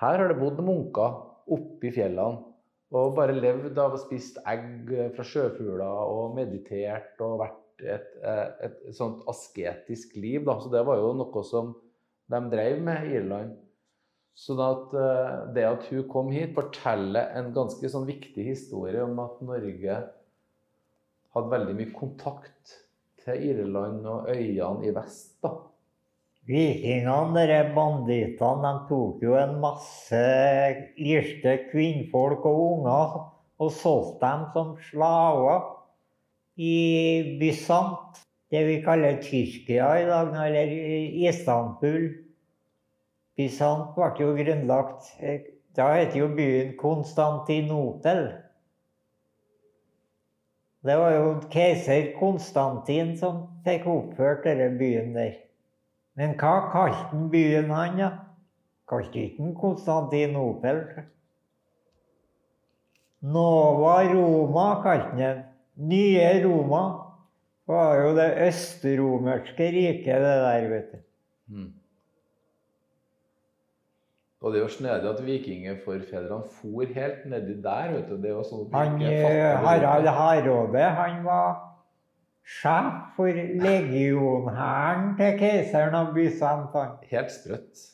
Her 0.00 0.18
har 0.18 0.28
det 0.28 0.36
bodd 0.36 0.58
munker 0.60 1.14
oppi 1.54 1.92
fjellene 1.94 2.53
og 2.94 3.16
bare 3.16 3.34
levd 3.34 3.78
av 3.80 3.96
og 3.96 4.02
spist 4.04 4.38
egg 4.46 4.90
fra 5.16 5.26
sjøfugler 5.26 5.82
og 5.82 6.36
meditert 6.36 7.18
og 7.24 7.40
vært 7.42 7.82
et, 7.82 8.10
et, 8.22 8.78
et 8.86 8.94
sånt 8.94 9.24
asketisk 9.30 10.14
liv. 10.16 10.44
Da. 10.46 10.60
Så 10.62 10.70
det 10.70 10.84
var 10.86 11.00
jo 11.00 11.12
noe 11.18 11.42
som 11.46 11.74
de 12.30 12.40
drev 12.52 12.80
med 12.84 13.08
i 13.08 13.16
Irland. 13.18 13.56
Sånn 14.38 14.62
at 14.62 14.94
eh, 14.98 15.34
det 15.54 15.66
at 15.68 15.84
hun 15.90 16.06
kom 16.10 16.30
hit, 16.34 16.54
forteller 16.56 17.34
en 17.38 17.52
ganske 17.54 17.90
sånn 17.90 18.06
viktig 18.08 18.46
historie 18.48 19.02
om 19.04 19.18
at 19.22 19.42
Norge 19.46 19.98
hadde 21.34 21.52
veldig 21.52 21.76
mye 21.78 21.94
kontakt 21.94 22.74
til 23.24 23.46
Irland 23.50 24.06
og 24.10 24.30
øyene 24.30 24.88
i 24.88 24.94
vest. 24.94 25.36
da. 25.42 25.54
Vikingene, 26.44 27.46
de 27.48 27.60
bandittene, 27.72 28.72
de 28.72 28.88
tok 28.88 29.22
jo 29.24 29.36
en 29.40 29.54
masse 29.62 30.24
irske 31.00 31.54
kvinnfolk 31.70 32.44
og 32.50 32.58
unger 32.64 33.14
og 33.64 33.70
solgte 33.72 34.20
dem 34.26 34.42
som 34.52 34.74
slaver 34.90 35.62
i 36.60 37.38
Bysant, 37.40 38.20
det 38.52 38.60
vi 38.68 38.76
kaller 38.84 39.16
Tyrkia 39.22 39.88
i 40.02 40.04
dag, 40.10 40.34
eller 40.44 40.74
Istanbul. 41.30 42.10
Bysant 43.34 43.96
ble 43.96 44.10
jo 44.20 44.34
grunnlagt 44.36 45.14
Da 45.74 45.88
heter 45.96 46.20
jo 46.20 46.28
byen 46.36 46.76
Konstantinopel. 46.78 48.28
Det 50.84 50.98
var 51.00 51.16
jo 51.16 51.32
keiser 51.50 52.12
Konstantin 52.20 53.16
som 53.18 53.40
fikk 53.64 53.88
oppført 53.90 54.44
denne 54.46 54.68
byen 54.78 55.16
der. 55.16 55.32
Men 56.18 56.36
hva 56.38 56.54
kalte 56.72 57.10
han 57.10 57.28
byen, 57.30 57.70
han, 57.74 57.98
da? 57.98 58.10
Kalte 58.90 59.18
ikke 59.18 59.42
han 59.42 59.54
Konstantinopel? 59.58 60.82
Nova 63.24 63.96
Roma 64.12 64.68
kalte 64.84 65.10
han 65.10 65.22
den. 65.22 65.42
Nye 65.90 66.28
Roma 66.44 66.84
Det 67.64 67.72
var 67.72 67.94
jo 67.96 68.10
det 68.12 68.26
østromerske 68.44 69.70
riket, 69.72 70.20
det 70.20 70.34
der, 70.44 70.66
vet 70.68 70.90
du. 70.92 70.98
Mm. 71.48 71.70
Og 74.44 74.52
det 74.52 74.58
er 74.58 74.66
jo 74.66 74.72
snedig 74.74 75.08
at 75.08 75.22
vikingforfedrene 75.24 76.44
for 76.58 76.90
helt 76.98 77.22
nedi 77.32 77.54
der. 77.64 77.94
vet 77.94 78.10
du. 78.10 78.18
Det 78.20 78.28
er 78.28 78.34
jo 78.34 78.42
sånn 78.44 78.66
at 78.66 78.76
Han, 78.76 78.98
eh, 79.08 79.62
Harald 79.64 80.10
Hardråde 80.12 80.82
han 80.98 81.22
var 81.24 81.54
sjef 82.44 83.16
for 83.16 83.42
legionhæren 83.64 85.14
til 85.18 85.38
keiseren 85.40 85.96
av 85.98 86.12
Bysantan. 86.14 86.96
Helt 87.10 87.32
sprøtt. 87.32 87.90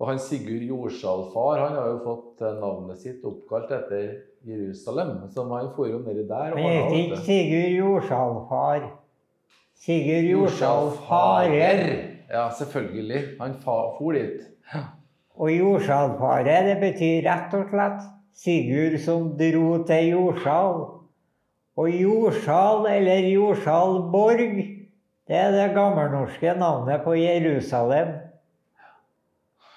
Og 0.00 0.08
han 0.10 0.18
Sigurd 0.18 0.64
Jordsalfar 0.66 1.60
han 1.62 1.76
har 1.78 1.92
jo 1.92 2.00
fått 2.04 2.42
eh, 2.42 2.56
navnet 2.60 2.98
sitt 3.02 3.22
oppkalt 3.26 3.70
etter 3.72 4.08
Jerusalem. 4.44 5.20
Så 5.30 5.46
han 5.50 5.70
for 5.76 5.88
jo 5.90 6.00
nedi 6.02 6.26
der. 6.28 6.50
Han 6.54 6.58
ordnet 6.58 6.90
het 6.90 6.98
ikke. 6.98 7.20
Sigurd 7.28 7.76
Jordsalfar. 7.78 8.88
Sigurd 9.84 10.28
Jordsalfarer. 10.32 11.84
Ja, 12.30 12.48
selvfølgelig. 12.58 13.22
Han 13.40 13.54
for 13.62 14.12
dit. 14.12 14.42
Og 15.34 15.50
jordsalfare, 15.50 16.60
det 16.68 16.76
betyr 16.82 17.24
rett 17.26 17.54
og 17.58 17.70
slett 17.72 18.04
Sigurd 18.34 18.98
som 19.02 19.32
dro 19.38 19.78
til 19.86 20.12
Jordsal. 20.12 20.84
Og 21.74 21.90
Jordsal, 21.90 22.84
eller 22.86 23.26
Jordsalborg, 23.32 24.60
det 25.26 25.38
er 25.40 25.50
det 25.50 25.72
gammelnorske 25.74 26.52
navnet 26.60 27.02
på 27.02 27.16
Jerusalem. 27.18 28.12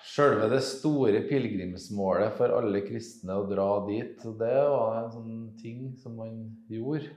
Sjølve 0.05 0.49
det 0.51 0.59
store 0.65 1.23
pilegrimsmålet 1.25 2.35
for 2.37 2.53
alle 2.53 2.83
kristne 2.85 3.39
å 3.39 3.47
dra 3.49 3.69
dit. 3.87 4.21
Det 4.21 4.59
var 4.69 4.99
en 4.99 5.11
sånn 5.13 5.39
ting 5.61 5.95
som 6.01 6.19
man 6.21 6.35
gjorde. 6.69 7.09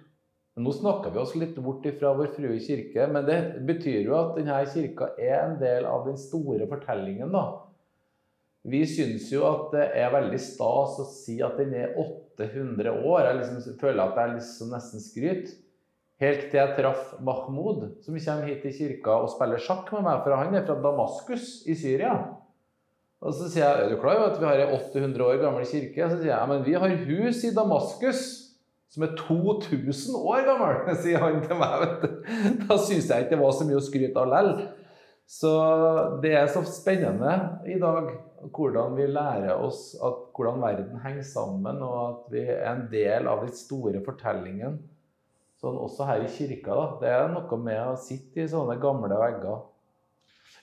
Men 0.57 0.67
nå 0.67 0.73
snakker 0.77 1.13
vi 1.13 1.21
oss 1.23 1.37
litt 1.39 1.61
bort 1.61 1.85
ifra 1.89 2.15
Vår 2.17 2.33
Frue 2.35 2.57
kirke, 2.65 3.07
men 3.13 3.29
det 3.29 3.39
betyr 3.69 4.09
jo 4.09 4.17
at 4.19 4.33
denne 4.37 4.59
kirka 4.73 5.13
er 5.21 5.37
en 5.43 5.59
del 5.61 5.89
av 5.89 6.09
den 6.09 6.17
store 6.21 6.67
fortellingen, 6.73 7.33
da. 7.37 7.45
Vi 8.69 8.83
syns 8.85 9.31
jo 9.33 9.47
at 9.49 9.71
det 9.73 9.87
er 9.97 10.13
veldig 10.13 10.41
stas 10.43 10.99
å 11.01 11.07
si 11.09 11.39
at 11.45 11.57
den 11.57 11.73
er 11.79 11.95
800 11.97 12.93
år. 12.93 13.25
Jeg 13.25 13.39
liksom 13.39 13.79
føler 13.81 14.03
at 14.05 14.21
er 14.21 14.35
liksom 14.35 14.75
nesten 14.75 15.01
skryt. 15.01 15.55
Helt 16.21 16.51
til 16.53 16.61
jeg 16.61 16.77
traff 16.77 17.15
Mahmoud, 17.25 17.87
som 18.05 18.19
kommer 18.19 18.51
hit 18.51 18.61
til 18.67 18.75
kirka 18.77 19.15
og 19.23 19.31
spiller 19.33 19.63
sjakk 19.65 19.89
med 19.95 20.05
meg, 20.05 20.21
for 20.21 20.37
han 20.37 20.53
er 20.53 20.67
fra 20.67 20.77
Damaskus 20.85 21.63
i 21.65 21.77
Syria. 21.79 22.13
Og 23.25 23.33
så 23.37 23.49
sier 23.53 23.65
jeg 23.65 23.87
er 23.87 23.91
du 23.93 23.97
klar 24.01 24.19
over 24.19 24.35
at 24.35 24.41
vi 24.41 24.49
har 24.49 24.61
ei 24.61 24.77
800 24.77 25.25
år 25.25 25.41
gammel 25.41 25.65
kirke? 25.69 26.09
Så 26.09 26.21
sier 26.21 26.35
jeg 26.35 26.53
men 26.53 26.63
vi 26.65 26.77
har 26.77 26.95
hus 27.09 27.41
i 27.49 27.55
Damaskus 27.57 28.23
som 28.91 29.05
er 29.07 29.15
2000 29.17 30.17
år 30.19 30.45
gammel, 30.49 30.81
sier 31.05 31.23
han 31.23 31.41
til 31.45 31.57
meg. 31.61 31.85
vet 31.85 32.05
du. 32.05 32.65
Da 32.67 32.79
syns 32.81 33.09
jeg 33.09 33.27
ikke 33.27 33.37
det 33.37 33.43
var 33.45 33.57
så 33.57 33.69
mye 33.69 33.81
å 33.81 33.85
skryte 33.87 34.21
av 34.21 34.33
lell. 34.33 34.53
Så 35.31 35.51
det 36.23 36.33
er 36.35 36.49
så 36.51 36.65
spennende 36.67 37.33
i 37.71 37.77
dag 37.79 38.09
hvordan 38.51 38.97
vi 38.99 39.07
lærer 39.07 39.61
oss 39.63 39.93
at 40.03 40.25
hvordan 40.35 40.63
verden 40.63 41.03
henger 41.05 41.27
sammen, 41.27 41.79
og 41.87 41.99
at 42.03 42.33
vi 42.33 42.43
er 42.51 42.65
en 42.73 42.89
del 42.91 43.29
av 43.31 43.45
den 43.45 43.53
store 43.55 44.01
fortellingen. 44.03 44.81
Sånn 45.61 45.77
også 45.79 46.09
her 46.09 46.25
i 46.25 46.33
kirka. 46.33 46.75
da. 46.75 46.87
Det 47.03 47.13
er 47.13 47.29
noe 47.35 47.59
med 47.61 47.79
å 47.93 47.99
sitte 48.01 48.43
i 48.43 48.49
sånne 48.51 48.79
gamle 48.83 49.21
vegger. 49.21 49.61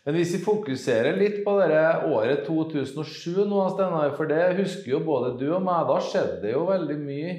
Men 0.04 0.18
hvis 0.18 0.34
vi 0.36 0.44
fokuserer 0.44 1.16
litt 1.20 1.42
på 1.46 1.54
det 1.62 1.86
året 2.10 2.44
2007 2.48 3.46
nå, 3.48 3.62
Steinar, 3.72 4.14
for 4.20 4.28
det 4.28 4.58
husker 4.60 4.98
jo 4.98 5.02
både 5.06 5.36
du 5.40 5.48
og 5.52 5.64
meg, 5.64 5.88
da 5.88 5.98
skjedde 6.04 6.42
det 6.44 6.54
jo 6.56 6.68
veldig 6.68 7.00
mye. 7.06 7.34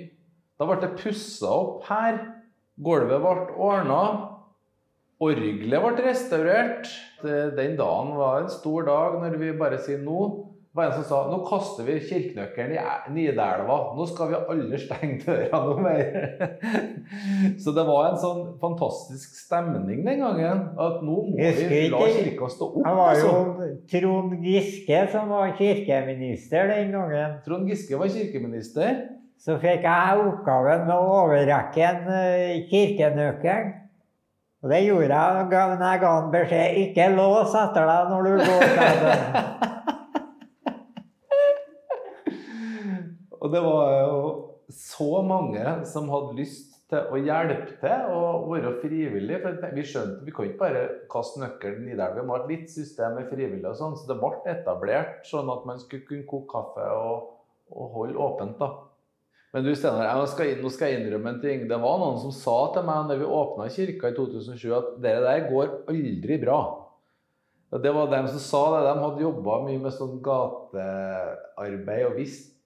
Da 0.57 0.69
ble 0.69 0.81
det 0.81 0.95
pussa 1.01 1.53
opp 1.53 1.85
her. 1.91 2.23
Gulvet 2.79 3.21
ble 3.25 3.37
ordna. 3.69 4.03
Orgelet 5.19 5.83
ble 5.83 6.05
restaurert. 6.05 6.91
Den 7.23 7.75
dagen 7.79 8.15
var 8.15 8.45
en 8.45 8.53
stor 8.53 8.87
dag 8.87 9.19
når 9.19 9.41
vi 9.41 9.57
bare 9.59 9.81
sier 9.83 9.99
nå. 10.05 10.29
Det 10.69 10.77
var 10.79 10.93
en 10.93 10.99
som 11.01 11.07
sa 11.09 11.19
nå 11.27 11.39
kaster 11.49 11.87
vi 11.89 11.97
kirkenøkkelen 12.07 12.77
i 12.77 13.15
Nidelva. 13.17 13.79
Nå 13.99 14.05
skal 14.07 14.29
vi 14.31 14.39
alle 14.53 14.79
stenge 14.79 15.17
døra 15.25 15.59
noe 15.65 15.83
mer. 15.83 16.13
Så 17.65 17.75
det 17.75 17.83
var 17.89 18.13
en 18.13 18.21
sånn 18.23 18.45
fantastisk 18.61 19.41
stemning 19.41 20.05
den 20.07 20.23
gangen. 20.23 20.63
At 20.79 21.03
nå 21.03 21.17
må 21.33 21.35
vi 21.35 21.81
la 21.91 22.05
kirka 22.05 22.53
stå 22.55 22.69
opp. 22.69 22.79
Det 22.85 22.95
var 23.01 23.19
jo 23.19 23.33
altså. 23.33 23.73
Trond 23.91 24.47
Giske 24.47 25.03
som 25.17 25.35
var 25.35 25.57
kirkeminister 25.59 26.71
den 26.71 26.95
gangen. 26.95 27.37
Trond 27.49 27.67
Giske 27.73 27.99
var 27.99 28.15
kirkeminister. 28.15 29.03
Så 29.43 29.59
fikk 29.59 29.83
jeg 29.83 30.23
oppgaven 30.29 30.87
med 30.87 30.95
å 30.95 31.11
overrekke 31.25 31.91
en 31.91 32.09
eh, 32.21 32.65
kirkenøkkel. 32.71 33.69
Og 34.59 34.73
det 34.73 34.81
gjorde 34.83 35.15
jeg 35.15 35.35
når 35.37 35.53
jeg 35.85 36.01
ga 36.03 36.09
han 36.17 36.33
beskjed 36.33 36.79
ikke 36.83 37.05
lås 37.15 37.53
etter 37.55 37.85
deg 37.87 38.09
når 38.11 38.21
du 38.27 38.33
går. 38.43 38.63
Og 43.39 43.53
det 43.53 43.61
var 43.63 43.93
jo 44.03 44.17
så 44.75 45.23
mange 45.23 45.63
som 45.87 46.11
hadde 46.11 46.35
lyst 46.41 46.75
til 46.91 46.99
å 46.99 47.21
hjelpe 47.21 47.77
til 47.79 48.11
og 48.17 48.49
være 48.51 48.75
frivillig. 48.83 49.39
For 49.45 49.77
vi 49.77 49.85
skjønte 49.87 50.27
vi 50.27 50.35
kan 50.35 50.49
ikke 50.49 50.63
bare 50.65 50.83
kaste 51.13 51.39
nøkkelen 51.45 51.87
i 51.93 51.95
der. 51.95 52.17
Vi 52.19 52.27
må 52.27 52.35
ha 52.35 52.43
et 52.43 52.51
litt 52.51 52.69
system 52.73 53.15
med 53.21 53.31
frivillige 53.31 53.71
og 53.71 53.79
sånn. 53.79 53.95
Så 53.95 54.11
det 54.11 54.19
ble 54.19 54.35
etablert 54.51 55.23
sånn 55.29 55.55
at 55.55 55.63
man 55.71 55.79
skulle 55.79 56.03
kunne 56.09 56.27
koke 56.27 56.51
kaffe 56.51 56.91
og, 56.99 57.31
og 57.71 57.95
holde 57.95 58.19
åpent. 58.27 58.59
da. 58.59 58.88
Men 59.55 59.65
du 59.65 59.71
Steinar, 59.73 60.11
nå 60.19 60.27
skal 60.29 60.91
jeg 60.91 60.99
innrømme 60.99 61.33
en 61.33 61.41
ting. 61.41 61.65
Det 61.71 61.79
var 61.81 62.03
noen 62.03 62.19
som 62.21 62.35
sa 62.37 62.57
til 62.75 62.85
meg 62.85 63.09
når 63.09 63.23
vi 63.23 63.31
åpna 63.39 63.71
kirka 63.73 64.11
i 64.11 64.17
2007, 64.17 64.67
at 64.77 64.91
det 65.01 65.15
der 65.25 65.47
går 65.49 65.73
aldri 65.89 66.37
bra. 66.43 66.59
Det 67.69 67.93
var 67.93 68.11
dem 68.13 68.29
som 68.29 68.41
sa 68.41 68.63
det. 68.75 68.85
De 68.87 68.95
hadde 69.05 69.25
jobba 69.25 69.59
mye 69.65 69.81
med 69.81 69.95
sånn 69.97 70.19
gatearbeid 70.25 72.07
og 72.09 72.17
visste 72.21 72.57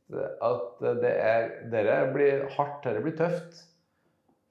at 0.44 0.82
det 1.00 1.12
er 1.16 1.46
dere 1.72 2.00
blir 2.12 2.46
hardt, 2.56 2.82
dette 2.84 3.02
blir 3.02 3.16
tøft. 3.18 3.62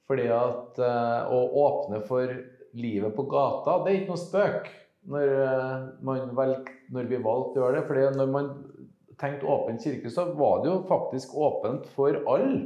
Fordi 0.10 0.28
at 0.34 0.80
eh, 0.84 1.32
å 1.32 1.40
åpne 1.62 2.02
for 2.08 2.32
livet 2.76 3.16
på 3.16 3.28
gata, 3.32 3.78
det 3.84 3.92
er 3.92 4.00
ikke 4.00 4.12
noe 4.12 4.24
spøk. 4.24 4.72
Når, 5.12 5.32
eh, 5.46 6.34
valg, 6.38 6.68
når 6.94 7.08
vi 7.10 7.22
valgte 7.24 7.60
å 7.60 7.64
gjøre 7.64 7.78
det. 7.80 7.86
Fordi 7.88 8.10
når 8.18 8.34
man 8.34 8.52
tenkte 9.22 9.50
åpen 9.50 9.80
kirke, 9.82 10.12
så 10.12 10.28
var 10.38 10.64
det 10.64 10.72
jo 10.72 10.82
faktisk 10.90 11.36
åpent 11.38 11.88
for 11.96 12.18
alle. 12.34 12.66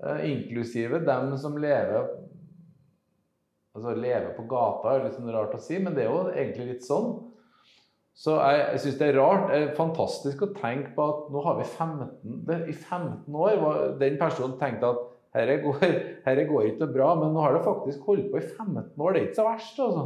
Eh, 0.00 0.26
inklusive 0.32 1.02
dem 1.04 1.36
som 1.38 1.58
lever 1.60 2.08
Altså 3.70 3.92
lever 3.94 4.32
på 4.34 4.42
gata, 4.50 4.96
er 4.96 5.04
litt 5.04 5.14
sånn 5.14 5.30
rart 5.30 5.52
å 5.54 5.60
si, 5.62 5.76
men 5.78 5.94
det 5.94 6.02
er 6.02 6.08
jo 6.10 6.24
egentlig 6.32 6.64
litt 6.72 6.82
sånn. 6.82 7.12
Så 8.18 8.34
jeg, 8.34 8.64
jeg 8.74 8.80
syns 8.82 8.96
det 8.98 9.06
er 9.06 9.18
rart, 9.20 9.44
det 9.46 9.60
er 9.60 9.76
fantastisk 9.76 10.42
å 10.42 10.48
tenke 10.56 10.90
på 10.96 11.04
at 11.06 11.28
nå 11.30 11.44
har 11.44 11.60
vi 11.60 11.66
15 11.68 12.40
det, 12.48 12.56
I 12.72 12.74
15 12.74 13.38
år 13.44 13.60
var 13.62 13.78
den 14.02 14.18
personen 14.20 14.58
tenkte 14.58 14.90
at 14.90 15.06
dette 15.38 15.60
går, 15.62 15.94
herre 16.26 16.48
går 16.48 16.66
ikke 16.72 16.90
bra, 16.90 17.12
men 17.20 17.30
nå 17.30 17.44
har 17.44 17.54
det 17.54 17.62
faktisk 17.62 18.10
holdt 18.10 18.32
på 18.32 18.40
i 18.40 18.48
15 18.48 18.82
år. 18.98 19.14
Det 19.14 19.20
er 19.20 19.28
ikke 19.28 19.38
så 19.38 19.46
verst, 19.46 19.78
altså. 19.86 20.04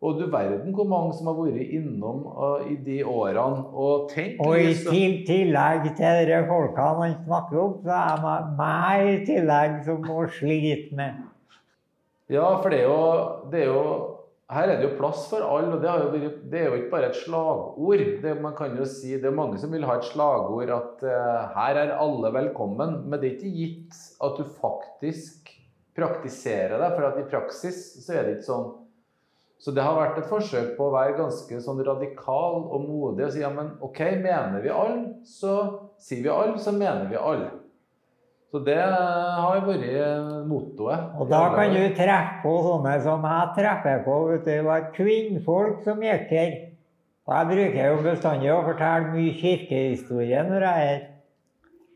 Og 0.00 0.16
du 0.16 0.22
verden 0.32 0.72
hvor 0.72 0.86
mange 0.88 1.12
som 1.12 1.28
har 1.28 1.34
vært 1.36 1.72
innom 1.76 2.22
uh, 2.24 2.62
i 2.64 2.78
de 2.86 3.02
årene 3.04 3.66
og 3.76 4.06
tenkt 4.08 4.38
Og 4.40 4.56
i 4.56 4.70
til, 4.72 5.18
tillegg 5.28 5.90
til 5.98 6.30
de 6.30 6.38
folkene 6.48 6.94
han 7.02 7.18
snakker 7.26 7.58
om, 7.60 7.74
så 7.84 7.98
er 7.98 8.22
det 8.22 8.38
meg 8.62 9.10
i 9.10 9.18
tillegg 9.28 9.76
som 9.84 10.00
må 10.06 10.24
slite 10.38 10.96
med. 10.96 11.20
Ja, 12.32 12.46
for 12.62 12.72
det 12.72 12.80
er 12.80 12.88
jo, 12.88 13.04
det 13.52 13.66
er 13.66 13.70
jo 13.74 13.84
Her 14.50 14.66
er 14.66 14.80
det 14.80 14.88
jo 14.88 14.96
plass 14.98 15.28
for 15.30 15.44
alle, 15.46 15.76
og 15.76 15.84
det, 15.84 15.92
vært, 16.10 16.40
det 16.50 16.58
er 16.58 16.72
jo 16.72 16.78
ikke 16.80 16.90
bare 16.96 17.12
et 17.12 17.20
slagord. 17.20 18.00
Det, 18.24 18.32
man 18.42 18.56
kan 18.58 18.72
jo 18.80 18.88
si, 18.88 19.12
det 19.20 19.28
er 19.28 19.36
mange 19.36 19.60
som 19.62 19.70
vil 19.70 19.84
ha 19.86 20.00
et 20.00 20.08
slagord 20.08 20.72
at 20.74 21.04
uh, 21.04 21.52
her 21.54 21.78
er 21.84 21.92
alle 22.00 22.32
velkommen, 22.34 23.02
men 23.04 23.20
det 23.20 23.28
er 23.28 23.36
ikke 23.36 23.52
gitt 23.60 24.00
at 24.24 24.40
du 24.40 24.48
faktisk 24.64 25.52
praktiserer 25.94 26.80
det, 26.80 26.94
for 26.96 27.12
at 27.12 27.20
i 27.20 27.28
praksis 27.30 27.84
så 28.00 28.16
er 28.16 28.24
det 28.26 28.38
ikke 28.38 28.48
sånn. 28.48 28.70
Så 29.60 29.74
det 29.76 29.84
har 29.84 29.96
vært 29.98 30.18
et 30.22 30.28
forsøk 30.30 30.72
på 30.78 30.86
å 30.86 30.92
være 30.94 31.18
ganske 31.18 31.58
sånn 31.60 31.82
radikal 31.84 32.62
og 32.62 32.84
modig 32.86 33.26
og 33.26 33.34
si 33.34 33.42
ja, 33.42 33.50
men 33.52 33.74
OK, 33.84 33.98
mener 34.22 34.62
vi 34.64 34.72
alle, 34.72 35.02
så 35.28 35.56
sier 36.00 36.22
vi 36.24 36.32
alle, 36.32 36.56
så 36.62 36.72
mener 36.72 37.10
vi 37.10 37.18
alle. 37.20 37.50
Så 38.50 38.62
det 38.66 38.78
har 38.80 39.60
vært 39.62 39.84
mottoet. 40.48 41.12
Og 41.20 41.28
da 41.30 41.42
kan 41.54 41.76
du 41.76 41.84
treffe 41.94 42.40
på 42.42 42.54
sånne 42.64 42.96
som 43.04 43.28
jeg 43.28 43.52
treffer 43.60 44.00
på. 44.08 44.16
vet 44.32 44.40
du, 44.40 44.48
Det 44.48 44.56
var 44.66 44.88
kvinnfolk 44.96 45.84
som 45.84 46.02
gikk 46.02 46.32
her. 46.34 46.56
Og 47.28 47.36
jeg 47.36 47.50
bruker 47.52 47.92
jo 47.92 48.02
bestandig 48.08 48.50
å 48.50 48.64
fortelle 48.66 49.12
mye 49.12 49.36
kirkehistorie 49.38 50.42
når 50.48 50.66
jeg 50.66 50.88
er 50.88 50.88
her. 50.88 51.06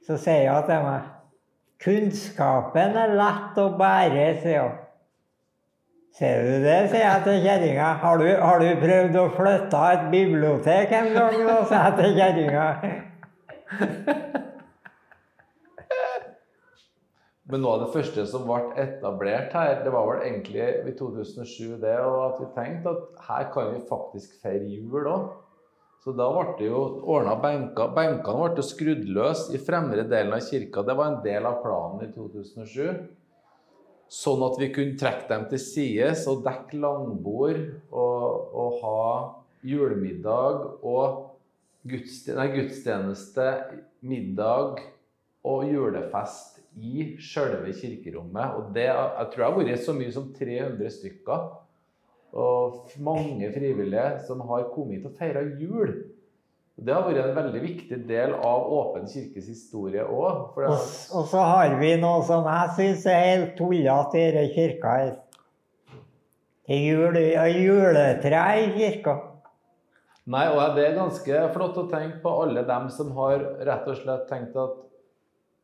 Så 0.04 0.20
sier 0.20 0.46
jeg 0.46 0.68
til 0.68 0.84
meg 0.84 1.10
Kunnskapen 1.84 2.94
er 2.96 3.16
lett 3.18 3.58
å 3.60 3.66
bære, 3.76 4.28
sier 4.44 4.62
hun. 4.62 4.83
Ser 6.14 6.44
du 6.46 6.52
det, 6.62 6.76
sier 6.92 7.02
jeg 7.02 7.22
til 7.24 7.40
kjerringa. 7.42 7.86
Har, 7.98 8.20
har 8.38 8.60
du 8.62 8.68
prøvd 8.78 9.16
å 9.18 9.24
flytte 9.34 9.78
et 9.96 10.04
bibliotek 10.12 10.92
en 10.94 11.08
gang, 11.16 11.40
da, 11.42 11.56
sier 11.66 11.80
jeg 11.82 11.96
til 11.98 12.12
kjerringa. 12.20 12.66
Men 17.50 17.60
noe 17.60 17.72
av 17.74 17.82
det 17.82 17.88
første 17.96 18.22
som 18.30 18.46
ble 18.46 18.60
etablert 18.80 19.52
her, 19.58 19.72
det 19.82 19.90
var 19.92 20.06
vel 20.08 20.22
egentlig 20.28 20.62
i 20.86 20.94
2007 20.96 21.82
det, 21.82 21.96
og 22.06 22.20
at 22.28 22.38
vi 22.40 22.46
tenkte 22.60 22.94
at 22.94 23.26
her 23.26 23.50
kan 23.56 23.74
vi 23.74 23.82
faktisk 23.90 24.38
feire 24.42 24.70
jul 24.70 25.10
òg. 25.10 25.26
Så 26.04 26.14
da 26.14 26.30
ble 26.30 26.46
det 26.60 26.70
jo 26.70 26.80
ordna 27.10 27.34
benker. 27.42 27.90
Benkene 27.96 28.54
ble 28.54 28.64
skrudd 28.64 29.02
løs 29.18 29.48
i 29.50 29.58
fremre 29.58 30.06
delen 30.06 30.38
av 30.38 30.46
kirka. 30.46 30.86
Det 30.86 30.94
var 30.94 31.10
en 31.10 31.20
del 31.26 31.50
av 31.50 31.58
planen 31.64 32.06
i 32.06 32.10
2007. 32.14 33.23
Sånn 34.12 34.42
at 34.46 34.58
vi 34.60 34.68
kunne 34.74 34.98
trekke 35.00 35.28
dem 35.30 35.46
til 35.50 35.60
sides 35.62 36.26
og 36.30 36.44
dekke 36.44 36.78
langbord 36.82 37.60
og, 37.90 38.50
og 38.54 38.80
ha 38.82 39.04
julemiddag 39.64 40.84
og 40.84 41.30
gudstjeneste, 41.88 43.48
middag 44.04 44.82
og 45.44 45.66
julefest 45.68 46.60
i 46.80 47.14
sjølve 47.22 47.74
kirkerommet. 47.76 48.56
Og 48.58 48.72
det, 48.74 48.88
jeg 48.88 49.28
tror 49.32 49.42
det 49.42 49.48
har 49.48 49.58
vært 49.60 49.84
så 49.84 49.94
mye 49.96 50.14
som 50.14 50.30
300 50.36 50.94
stykker. 50.98 51.46
Og 52.34 52.94
mange 53.04 53.50
frivillige 53.54 54.08
som 54.26 54.42
har 54.48 54.70
kommet 54.74 54.98
hit 54.98 55.08
og 55.10 55.18
feira 55.18 55.44
jul. 55.60 55.92
Det 56.74 56.90
har 56.90 57.04
vært 57.06 57.20
en 57.22 57.36
veldig 57.36 57.60
viktig 57.62 57.98
del 58.08 58.32
av 58.34 58.64
Åpen 58.74 59.04
kirkes 59.06 59.46
historie 59.46 60.02
òg. 60.02 60.56
Og, 60.58 60.72
og 61.14 61.28
så 61.30 61.44
har 61.46 61.76
vi 61.78 61.92
noe 62.02 62.24
som 62.26 62.48
jeg 62.50 62.72
syns 62.78 63.04
er 63.06 63.20
helt 63.28 63.52
tullete 63.58 64.18
i 64.18 64.32
denne 64.34 64.50
kirka 64.56 64.96
her. 64.98 65.12
Er 66.64 66.80
jule, 66.80 67.22
juletre 67.52 68.42
i 68.58 68.66
kirka. 68.74 69.14
Nei, 70.34 70.46
og 70.48 70.74
det 70.74 70.86
er 70.88 70.96
ganske 70.96 71.40
flott 71.52 71.78
å 71.78 71.86
tenke 71.92 72.22
på 72.24 72.32
alle 72.42 72.64
dem 72.66 72.88
som 72.90 73.12
har 73.18 73.44
rett 73.68 73.88
og 73.92 73.98
slett 74.00 74.26
tenkt 74.30 74.56
at 74.56 74.78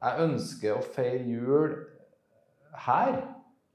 jeg 0.01 0.27
ønsker 0.29 0.77
å 0.77 0.85
feire 0.95 1.25
jul 1.25 1.75
her 2.87 3.17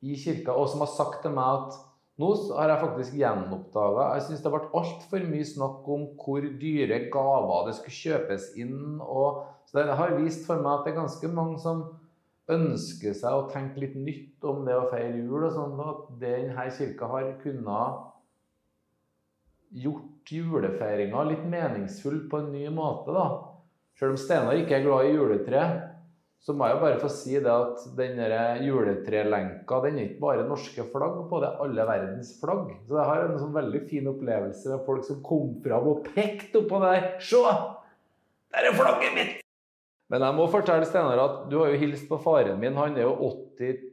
i 0.05 0.15
kirka, 0.21 0.53
og 0.53 0.69
som 0.69 0.85
har 0.85 0.91
sagt 0.93 1.23
til 1.25 1.33
meg 1.35 1.65
at 1.65 1.79
nå 2.15 2.29
har 2.55 2.71
jeg 2.71 2.79
faktisk 2.79 3.17
gjenoppdaga 3.19 4.05
Jeg 4.15 4.23
syns 4.27 4.43
det 4.45 4.51
ble 4.53 4.61
altfor 4.79 5.25
mye 5.27 5.47
snakk 5.49 5.89
om 5.91 6.05
hvor 6.21 6.47
dyre 6.61 6.99
gaver 7.11 7.67
det 7.67 7.75
skulle 7.75 7.99
kjøpes 7.99 8.45
inn. 8.61 9.01
Og, 9.03 9.41
så 9.67 9.83
det 9.83 9.97
har 9.99 10.15
vist 10.21 10.45
for 10.47 10.63
meg 10.63 10.71
at 10.71 10.85
det 10.85 10.93
er 10.93 11.01
ganske 11.01 11.31
mange 11.35 11.59
som 11.59 11.83
ønsker 12.55 13.15
seg 13.17 13.35
å 13.35 13.47
tenke 13.51 13.81
litt 13.81 13.97
nytt 13.99 14.45
om 14.47 14.63
det 14.67 14.77
å 14.77 14.87
feire 14.91 15.17
jul. 15.17 15.43
og 15.43 15.51
sånn, 15.57 15.75
At 15.81 16.13
denne 16.21 16.67
kirka 16.77 17.09
har 17.11 17.33
kunnet 17.41 18.03
gjort 19.75 20.31
julefeiringa 20.31 21.23
litt 21.27 21.43
meningsfull 21.51 22.29
på 22.31 22.39
en 22.39 22.51
ny 22.53 22.69
måte. 22.69 23.11
da. 23.11 23.27
Selv 23.99 24.15
om 24.15 24.17
Steinar 24.17 24.55
ikke 24.59 24.79
er 24.79 24.87
glad 24.87 25.09
i 25.09 25.15
juletre, 25.15 25.94
så 26.41 26.53
må 26.53 26.67
jeg 26.67 26.75
jo 26.75 26.81
bare 26.83 26.99
få 27.01 27.09
si 27.09 27.39
det 27.41 27.51
at 27.51 27.85
den 27.97 28.19
juletrelenka 28.67 29.79
den 29.85 29.95
er 29.97 30.09
ikke 30.11 30.21
bare 30.27 30.45
norske 30.45 30.85
flagg 30.91 31.23
på, 31.29 31.39
det 31.41 31.49
er 31.49 31.63
alle 31.65 31.87
verdens 31.89 32.35
flagg. 32.41 32.69
Så 32.85 32.99
jeg 32.99 33.09
har 33.09 33.23
en 33.23 33.39
sånn 33.41 33.55
veldig 33.55 33.81
fin 33.89 34.11
opplevelse 34.11 34.69
med 34.73 34.85
folk 34.85 35.07
som 35.07 35.23
kom 35.25 35.55
fram 35.63 35.89
og 35.89 36.05
pekte 36.13 36.61
oppå 36.61 36.83
der. 36.83 37.09
Se! 37.17 37.41
Der 38.53 38.69
er 38.69 38.77
flagget 38.77 39.17
mitt! 39.17 39.41
Men 40.13 40.21
jeg 40.21 40.37
må 40.37 40.45
fortelle 40.53 40.85
Steinar 40.85 41.23
at 41.23 41.37
du 41.49 41.57
har 41.63 41.73
jo 41.73 41.81
hilst 41.81 42.05
på 42.11 42.19
faren 42.21 42.59
min. 42.61 42.77
Han 42.77 42.97
er 42.97 43.07
jo 43.07 43.15
82 43.25 43.91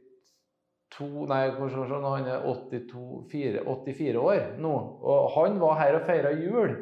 Nei, 1.01 1.47
han 1.49 2.27
er 2.29 2.43
82, 2.45 3.23
4, 3.31 3.63
84 3.65 4.19
år 4.21 4.41
nå. 4.61 4.73
Og 5.01 5.31
han 5.39 5.55
var 5.57 5.79
her 5.79 5.97
og 5.97 6.05
feira 6.05 6.29
jul 6.37 6.75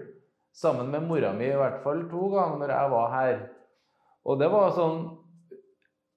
sammen 0.51 0.89
med 0.91 1.05
mora 1.07 1.31
mi 1.31 1.47
i 1.47 1.55
hvert 1.55 1.79
fall 1.85 2.03
to 2.11 2.27
ganger 2.33 2.59
når 2.59 2.73
jeg 2.75 2.91
var 2.91 3.13
her. 3.15 3.37
Og 4.27 4.41
det 4.41 4.49
var 4.51 4.73
sånn 4.75 4.99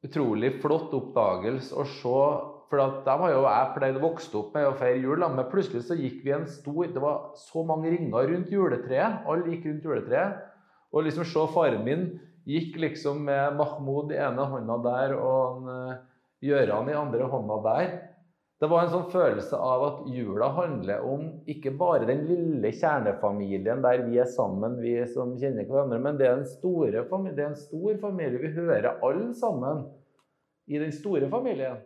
utrolig 0.05 0.53
flott 0.63 0.93
oppdagelse 0.97 1.75
å 1.77 1.87
se. 1.89 2.25
For 2.71 2.81
dem 3.07 3.23
har 3.23 3.31
jo 3.31 3.43
jeg 3.45 3.73
pleid 3.77 3.99
å 3.99 4.03
vokse 4.03 4.33
opp 4.41 4.55
med 4.57 4.67
å 4.67 4.77
feire 4.79 5.03
jul, 5.03 5.23
men 5.23 5.51
plutselig 5.51 5.85
så 5.87 5.97
gikk 5.99 6.23
vi 6.25 6.33
en 6.35 6.47
stor 6.51 6.89
Det 6.91 7.03
var 7.03 7.35
så 7.39 7.63
mange 7.67 7.93
ringer 7.93 8.31
rundt 8.31 8.51
juletreet. 8.51 9.23
Alle 9.29 9.53
gikk 9.53 9.69
rundt 9.69 9.87
juletreet. 9.87 10.41
Og 10.95 11.07
liksom 11.07 11.27
se 11.29 11.45
faren 11.53 11.85
min 11.87 12.09
gikk 12.49 12.77
liksom 12.81 13.25
med 13.29 13.57
Mahmoud 13.59 14.13
i 14.13 14.21
ene 14.21 14.49
hånda 14.51 14.81
der 14.85 15.15
og 15.17 15.71
eh, 15.71 15.95
Gjøran 16.45 16.91
i 16.93 16.97
andre 16.99 17.29
hånda 17.31 17.61
der. 17.65 17.93
Det 18.63 18.69
var 18.71 18.85
en 18.85 18.93
sånn 18.93 19.09
følelse 19.11 19.59
av 19.59 19.83
at 19.85 19.97
jula 20.15 20.47
handler 20.55 21.03
om 21.11 21.25
ikke 21.51 21.73
bare 21.79 22.07
den 22.09 22.23
lille 22.29 22.71
kjernefamilien 22.71 23.83
der 23.83 24.05
vi 24.07 24.21
er 24.23 24.31
sammen, 24.31 24.79
vi 24.81 24.95
som 25.11 25.35
kjenner 25.41 25.67
hverandre, 25.67 25.99
men 26.01 26.21
det 26.21 26.29
er 26.29 26.37
en, 26.39 26.47
store 26.47 27.03
familie, 27.11 27.35
det 27.37 27.45
er 27.45 27.51
en 27.51 27.59
stor 27.59 27.99
familie. 28.05 28.41
Vi 28.45 28.53
hører 28.55 28.93
alle 28.95 29.33
sammen 29.37 29.83
i 30.71 30.79
den 30.81 30.95
store 30.95 31.29
familien. 31.33 31.83